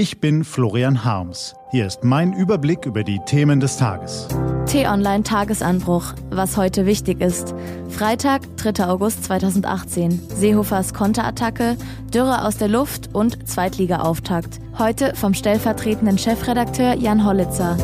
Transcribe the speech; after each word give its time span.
Ich 0.00 0.18
bin 0.18 0.44
Florian 0.44 1.04
Harms. 1.04 1.54
Hier 1.72 1.86
ist 1.86 2.04
mein 2.04 2.32
Überblick 2.32 2.86
über 2.86 3.04
die 3.04 3.20
Themen 3.26 3.60
des 3.60 3.76
Tages. 3.76 4.28
T-Online 4.64 5.24
Tagesanbruch. 5.24 6.14
Was 6.30 6.56
heute 6.56 6.86
wichtig 6.86 7.20
ist. 7.20 7.54
Freitag, 7.90 8.40
3. 8.56 8.86
August 8.86 9.24
2018. 9.24 10.18
Seehofers 10.34 10.94
Konterattacke, 10.94 11.76
Dürre 12.14 12.46
aus 12.46 12.56
der 12.56 12.68
Luft 12.68 13.14
und 13.14 13.46
Zweitliga-Auftakt. 13.46 14.58
Heute 14.78 15.14
vom 15.16 15.34
stellvertretenden 15.34 16.16
Chefredakteur 16.16 16.94
Jan 16.94 17.26
Hollitzer. 17.26 17.76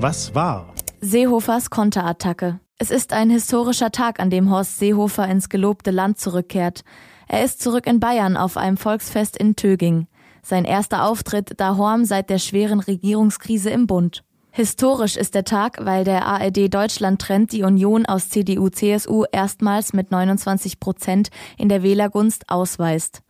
Was 0.00 0.34
war? 0.34 0.74
Seehofers 1.00 1.70
Konterattacke. 1.70 2.58
Es 2.76 2.90
ist 2.90 3.12
ein 3.12 3.30
historischer 3.30 3.92
Tag, 3.92 4.18
an 4.18 4.30
dem 4.30 4.50
Horst 4.50 4.80
Seehofer 4.80 5.28
ins 5.28 5.48
gelobte 5.48 5.92
Land 5.92 6.18
zurückkehrt. 6.18 6.82
Er 7.28 7.44
ist 7.44 7.62
zurück 7.62 7.86
in 7.86 8.00
Bayern 8.00 8.36
auf 8.36 8.56
einem 8.56 8.76
Volksfest 8.76 9.36
in 9.36 9.56
Töging. 9.56 10.06
Sein 10.42 10.64
erster 10.64 11.04
Auftritt 11.04 11.58
dahorm 11.58 12.04
seit 12.04 12.28
der 12.28 12.38
schweren 12.38 12.80
Regierungskrise 12.80 13.70
im 13.70 13.86
Bund. 13.86 14.24
Historisch 14.50 15.16
ist 15.16 15.34
der 15.34 15.44
Tag, 15.44 15.78
weil 15.84 16.04
der 16.04 16.26
ARD 16.26 16.72
Deutschland 16.72 17.20
Trend 17.20 17.50
die 17.50 17.64
Union 17.64 18.06
aus 18.06 18.28
CDU 18.28 18.68
CSU 18.68 19.24
erstmals 19.32 19.92
mit 19.94 20.12
29 20.12 20.78
Prozent 20.78 21.30
in 21.58 21.68
der 21.68 21.82
Wählergunst 21.82 22.48
ausweist. 22.48 23.22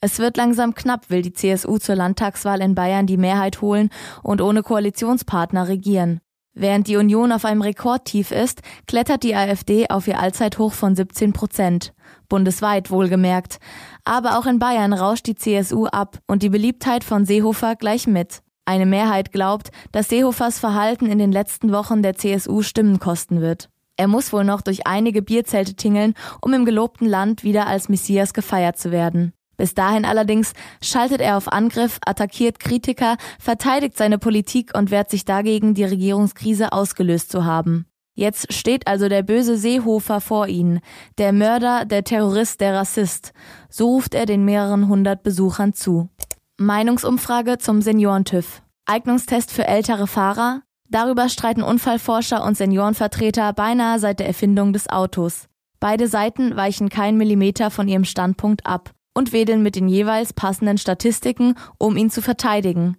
Es 0.00 0.18
wird 0.18 0.36
langsam 0.36 0.74
knapp, 0.74 1.10
will 1.10 1.22
die 1.22 1.32
CSU 1.32 1.78
zur 1.78 1.96
Landtagswahl 1.96 2.60
in 2.60 2.74
Bayern 2.74 3.06
die 3.06 3.16
Mehrheit 3.16 3.60
holen 3.62 3.90
und 4.22 4.40
ohne 4.40 4.62
Koalitionspartner 4.62 5.66
regieren. 5.66 6.20
Während 6.52 6.88
die 6.88 6.96
Union 6.96 7.32
auf 7.32 7.44
einem 7.44 7.62
Rekordtief 7.62 8.32
ist, 8.32 8.62
klettert 8.86 9.22
die 9.22 9.34
AfD 9.34 9.88
auf 9.88 10.08
ihr 10.08 10.18
Allzeithoch 10.18 10.72
von 10.72 10.96
17 10.96 11.32
Prozent. 11.32 11.94
Bundesweit 12.28 12.90
wohlgemerkt. 12.90 13.58
Aber 14.04 14.38
auch 14.38 14.46
in 14.46 14.58
Bayern 14.58 14.92
rauscht 14.92 15.26
die 15.26 15.36
CSU 15.36 15.86
ab 15.86 16.18
und 16.26 16.42
die 16.42 16.48
Beliebtheit 16.48 17.04
von 17.04 17.24
Seehofer 17.24 17.76
gleich 17.76 18.06
mit. 18.06 18.42
Eine 18.64 18.86
Mehrheit 18.86 19.32
glaubt, 19.32 19.70
dass 19.92 20.08
Seehofers 20.08 20.58
Verhalten 20.58 21.06
in 21.06 21.18
den 21.18 21.32
letzten 21.32 21.72
Wochen 21.72 22.02
der 22.02 22.16
CSU 22.16 22.62
Stimmen 22.62 22.98
kosten 22.98 23.40
wird. 23.40 23.68
Er 23.96 24.08
muss 24.08 24.32
wohl 24.32 24.44
noch 24.44 24.62
durch 24.62 24.86
einige 24.86 25.22
Bierzelte 25.22 25.74
tingeln, 25.74 26.14
um 26.40 26.52
im 26.52 26.64
gelobten 26.64 27.06
Land 27.06 27.44
wieder 27.44 27.66
als 27.66 27.88
Messias 27.88 28.32
gefeiert 28.32 28.78
zu 28.78 28.90
werden. 28.90 29.32
Bis 29.60 29.74
dahin 29.74 30.06
allerdings 30.06 30.54
schaltet 30.80 31.20
er 31.20 31.36
auf 31.36 31.52
Angriff, 31.52 31.98
attackiert 32.06 32.60
Kritiker, 32.60 33.18
verteidigt 33.38 33.94
seine 33.94 34.16
Politik 34.16 34.70
und 34.74 34.90
wehrt 34.90 35.10
sich 35.10 35.26
dagegen, 35.26 35.74
die 35.74 35.84
Regierungskrise 35.84 36.72
ausgelöst 36.72 37.30
zu 37.30 37.44
haben. 37.44 37.84
Jetzt 38.14 38.54
steht 38.54 38.86
also 38.86 39.10
der 39.10 39.22
böse 39.22 39.58
Seehofer 39.58 40.22
vor 40.22 40.48
ihnen, 40.48 40.80
der 41.18 41.34
Mörder, 41.34 41.84
der 41.84 42.04
Terrorist, 42.04 42.62
der 42.62 42.74
Rassist. 42.74 43.34
So 43.68 43.88
ruft 43.88 44.14
er 44.14 44.24
den 44.24 44.46
mehreren 44.46 44.88
hundert 44.88 45.22
Besuchern 45.24 45.74
zu. 45.74 46.08
Meinungsumfrage 46.56 47.58
zum 47.58 47.82
Seniorentüv. 47.82 48.62
Eignungstest 48.86 49.50
für 49.50 49.66
ältere 49.66 50.06
Fahrer? 50.06 50.62
Darüber 50.88 51.28
streiten 51.28 51.62
Unfallforscher 51.62 52.42
und 52.46 52.56
Seniorenvertreter 52.56 53.52
beinahe 53.52 53.98
seit 53.98 54.20
der 54.20 54.26
Erfindung 54.26 54.72
des 54.72 54.88
Autos. 54.88 55.48
Beide 55.80 56.08
Seiten 56.08 56.56
weichen 56.56 56.88
kein 56.88 57.18
Millimeter 57.18 57.70
von 57.70 57.88
ihrem 57.88 58.04
Standpunkt 58.04 58.64
ab 58.64 58.94
und 59.20 59.34
wedeln 59.34 59.62
mit 59.62 59.76
den 59.76 59.86
jeweils 59.86 60.32
passenden 60.32 60.78
Statistiken, 60.78 61.54
um 61.76 61.98
ihn 61.98 62.08
zu 62.08 62.22
verteidigen. 62.22 62.96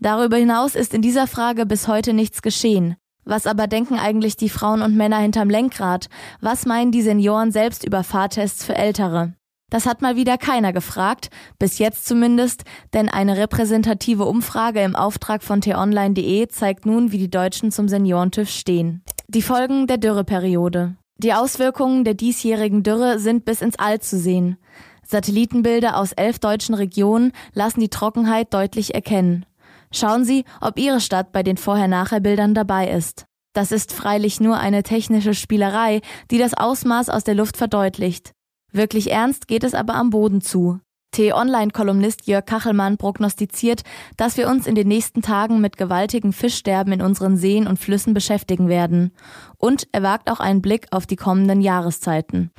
Darüber 0.00 0.38
hinaus 0.38 0.74
ist 0.74 0.94
in 0.94 1.02
dieser 1.02 1.26
Frage 1.26 1.66
bis 1.66 1.86
heute 1.86 2.14
nichts 2.14 2.40
geschehen. 2.40 2.96
Was 3.26 3.46
aber 3.46 3.66
denken 3.66 3.98
eigentlich 3.98 4.36
die 4.36 4.48
Frauen 4.48 4.80
und 4.80 4.96
Männer 4.96 5.18
hinterm 5.18 5.50
Lenkrad? 5.50 6.08
Was 6.40 6.64
meinen 6.64 6.92
die 6.92 7.02
Senioren 7.02 7.52
selbst 7.52 7.84
über 7.84 8.04
Fahrtests 8.04 8.64
für 8.64 8.74
Ältere? 8.74 9.34
Das 9.70 9.84
hat 9.84 10.00
mal 10.00 10.16
wieder 10.16 10.38
keiner 10.38 10.72
gefragt, 10.72 11.28
bis 11.58 11.78
jetzt 11.78 12.06
zumindest, 12.06 12.64
denn 12.94 13.10
eine 13.10 13.36
repräsentative 13.36 14.24
Umfrage 14.24 14.80
im 14.80 14.96
Auftrag 14.96 15.42
von 15.42 15.60
t-online.de 15.60 16.48
zeigt 16.48 16.86
nun, 16.86 17.12
wie 17.12 17.18
die 17.18 17.30
Deutschen 17.30 17.70
zum 17.70 17.88
Seniorentüv 17.88 18.48
stehen. 18.48 19.02
Die 19.28 19.42
Folgen 19.42 19.86
der 19.86 19.98
Dürreperiode. 19.98 20.96
Die 21.18 21.32
Auswirkungen 21.32 22.04
der 22.04 22.14
diesjährigen 22.14 22.82
Dürre 22.82 23.18
sind 23.18 23.44
bis 23.44 23.62
ins 23.62 23.78
All 23.78 24.00
zu 24.00 24.18
sehen. 24.18 24.58
Satellitenbilder 25.06 25.96
aus 25.96 26.12
elf 26.12 26.38
deutschen 26.38 26.74
Regionen 26.74 27.32
lassen 27.52 27.80
die 27.80 27.88
Trockenheit 27.88 28.52
deutlich 28.52 28.94
erkennen. 28.94 29.46
Schauen 29.92 30.24
Sie, 30.24 30.44
ob 30.60 30.78
Ihre 30.78 31.00
Stadt 31.00 31.32
bei 31.32 31.42
den 31.42 31.56
Vorher-Nachher-Bildern 31.56 32.54
dabei 32.54 32.90
ist. 32.90 33.26
Das 33.52 33.70
ist 33.70 33.92
freilich 33.92 34.40
nur 34.40 34.58
eine 34.58 34.82
technische 34.82 35.34
Spielerei, 35.34 36.00
die 36.30 36.38
das 36.38 36.54
Ausmaß 36.54 37.08
aus 37.08 37.22
der 37.22 37.36
Luft 37.36 37.56
verdeutlicht. 37.56 38.32
Wirklich 38.72 39.12
ernst 39.12 39.46
geht 39.46 39.62
es 39.62 39.74
aber 39.74 39.94
am 39.94 40.10
Boden 40.10 40.40
zu. 40.40 40.80
T-Online-Kolumnist 41.12 42.26
Jörg 42.26 42.44
Kachelmann 42.44 42.96
prognostiziert, 42.96 43.82
dass 44.16 44.36
wir 44.36 44.48
uns 44.48 44.66
in 44.66 44.74
den 44.74 44.88
nächsten 44.88 45.22
Tagen 45.22 45.60
mit 45.60 45.76
gewaltigen 45.76 46.32
Fischsterben 46.32 46.92
in 46.92 47.02
unseren 47.02 47.36
Seen 47.36 47.68
und 47.68 47.78
Flüssen 47.78 48.14
beschäftigen 48.14 48.68
werden. 48.68 49.12
Und 49.56 49.86
er 49.92 50.02
wagt 50.02 50.28
auch 50.28 50.40
einen 50.40 50.60
Blick 50.60 50.88
auf 50.90 51.06
die 51.06 51.14
kommenden 51.14 51.60
Jahreszeiten. 51.60 52.50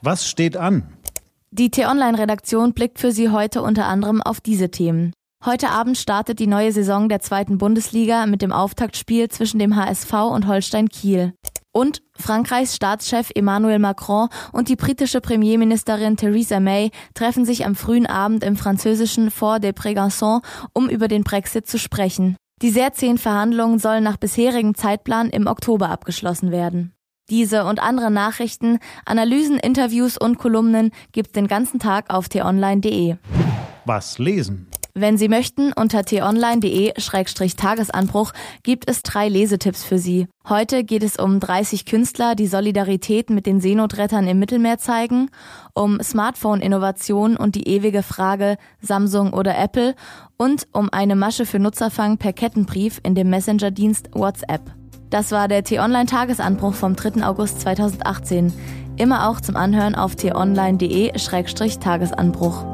Was 0.00 0.26
steht 0.26 0.56
an? 0.56 0.88
Die 1.54 1.70
T-Online-Redaktion 1.70 2.72
blickt 2.72 2.98
für 2.98 3.12
Sie 3.12 3.28
heute 3.28 3.60
unter 3.60 3.84
anderem 3.84 4.22
auf 4.22 4.40
diese 4.40 4.70
Themen. 4.70 5.12
Heute 5.44 5.68
Abend 5.68 5.98
startet 5.98 6.38
die 6.38 6.46
neue 6.46 6.72
Saison 6.72 7.10
der 7.10 7.20
zweiten 7.20 7.58
Bundesliga 7.58 8.24
mit 8.24 8.40
dem 8.40 8.52
Auftaktspiel 8.52 9.28
zwischen 9.28 9.58
dem 9.58 9.76
HSV 9.76 10.14
und 10.32 10.46
Holstein 10.46 10.88
Kiel. 10.88 11.34
Und 11.70 12.00
Frankreichs 12.16 12.74
Staatschef 12.74 13.30
Emmanuel 13.34 13.80
Macron 13.80 14.30
und 14.52 14.70
die 14.70 14.76
britische 14.76 15.20
Premierministerin 15.20 16.16
Theresa 16.16 16.58
May 16.58 16.90
treffen 17.12 17.44
sich 17.44 17.66
am 17.66 17.74
frühen 17.74 18.06
Abend 18.06 18.44
im 18.44 18.56
französischen 18.56 19.30
Fort 19.30 19.62
de 19.62 19.72
Brégançon, 19.72 20.40
um 20.72 20.88
über 20.88 21.06
den 21.06 21.22
Brexit 21.22 21.66
zu 21.66 21.78
sprechen. 21.78 22.36
Die 22.62 22.70
sehr 22.70 22.94
zehn 22.94 23.18
Verhandlungen 23.18 23.78
sollen 23.78 24.04
nach 24.04 24.16
bisherigem 24.16 24.74
Zeitplan 24.74 25.28
im 25.28 25.46
Oktober 25.46 25.90
abgeschlossen 25.90 26.50
werden. 26.50 26.91
Diese 27.30 27.64
und 27.64 27.82
andere 27.82 28.10
Nachrichten, 28.10 28.78
Analysen, 29.04 29.58
Interviews 29.58 30.18
und 30.18 30.38
Kolumnen 30.38 30.90
gibt's 31.12 31.32
den 31.32 31.46
ganzen 31.46 31.78
Tag 31.78 32.12
auf 32.12 32.28
t-online.de. 32.28 33.16
Was 33.84 34.18
lesen? 34.18 34.68
Wenn 34.94 35.16
Sie 35.16 35.28
möchten, 35.28 35.72
unter 35.72 36.04
t-online.de-tagesanbruch 36.04 38.32
gibt 38.62 38.90
es 38.90 39.02
drei 39.02 39.30
Lesetipps 39.30 39.84
für 39.84 39.96
Sie. 39.96 40.28
Heute 40.46 40.84
geht 40.84 41.02
es 41.02 41.16
um 41.16 41.40
30 41.40 41.86
Künstler, 41.86 42.34
die 42.34 42.46
Solidarität 42.46 43.30
mit 43.30 43.46
den 43.46 43.62
Seenotrettern 43.62 44.28
im 44.28 44.38
Mittelmeer 44.38 44.76
zeigen, 44.76 45.30
um 45.72 45.98
Smartphone-Innovation 46.02 47.38
und 47.38 47.54
die 47.54 47.68
ewige 47.68 48.02
Frage 48.02 48.58
Samsung 48.82 49.32
oder 49.32 49.56
Apple 49.56 49.94
und 50.36 50.68
um 50.72 50.90
eine 50.92 51.16
Masche 51.16 51.46
für 51.46 51.58
Nutzerfang 51.58 52.18
per 52.18 52.34
Kettenbrief 52.34 53.00
in 53.02 53.14
dem 53.14 53.30
Messenger-Dienst 53.30 54.10
WhatsApp. 54.12 54.74
Das 55.12 55.30
war 55.30 55.46
der 55.46 55.62
T-Online-Tagesanbruch 55.62 56.72
vom 56.72 56.96
3. 56.96 57.22
August 57.22 57.60
2018. 57.60 58.50
Immer 58.96 59.28
auch 59.28 59.42
zum 59.42 59.56
Anhören 59.56 59.94
auf 59.94 60.16
t-online.de-tagesanbruch. 60.16 62.64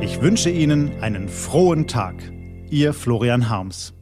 Ich 0.00 0.22
wünsche 0.22 0.50
Ihnen 0.50 1.02
einen 1.02 1.28
frohen 1.28 1.88
Tag. 1.88 2.14
Ihr 2.70 2.94
Florian 2.94 3.48
Harms. 3.48 3.94